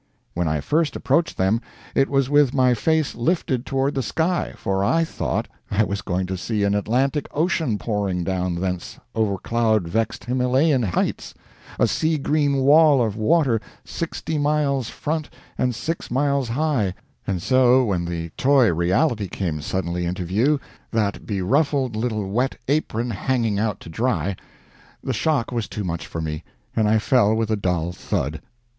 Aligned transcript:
When 0.33 0.47
I 0.47 0.61
first 0.61 0.95
approached 0.95 1.37
them 1.37 1.61
it 1.93 2.09
was 2.09 2.27
with 2.27 2.55
my 2.55 2.73
face 2.73 3.13
lifted 3.13 3.67
toward 3.67 3.93
the 3.93 4.01
sky, 4.01 4.55
for 4.57 4.83
I 4.83 5.03
thought 5.03 5.47
I 5.69 5.83
was 5.83 6.01
going 6.01 6.25
to 6.25 6.37
see 6.37 6.63
an 6.63 6.73
Atlantic 6.73 7.27
ocean 7.31 7.77
pouring 7.77 8.23
down 8.23 8.55
thence 8.55 8.99
over 9.13 9.37
cloud 9.37 9.87
vexed 9.87 10.23
Himalayan 10.25 10.81
heights, 10.81 11.35
a 11.77 11.85
sea 11.85 12.17
green 12.17 12.61
wall 12.63 12.99
of 12.99 13.15
water 13.15 13.61
sixty 13.85 14.39
miles 14.39 14.89
front 14.89 15.29
and 15.55 15.75
six 15.75 16.09
miles 16.09 16.49
high, 16.49 16.95
and 17.27 17.39
so, 17.39 17.85
when 17.85 18.05
the 18.05 18.29
toy 18.29 18.73
reality 18.73 19.27
came 19.27 19.61
suddenly 19.61 20.07
into 20.07 20.25
view 20.25 20.59
that 20.91 21.27
beruffled 21.27 21.95
little 21.95 22.27
wet 22.27 22.57
apron 22.67 23.11
hanging 23.11 23.59
out 23.59 23.79
to 23.81 23.87
dry 23.87 24.35
the 25.03 25.13
shock 25.13 25.51
was 25.51 25.67
too 25.67 25.83
much 25.83 26.07
for 26.07 26.21
me, 26.21 26.43
and 26.75 26.89
I 26.89 26.97
fell 26.97 27.35
with 27.35 27.51
a 27.51 27.55
dull 27.55 27.91
thud. 27.91 28.41